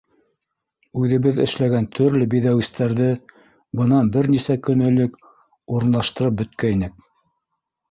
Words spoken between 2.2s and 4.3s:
биҙәүестәрҙе бынан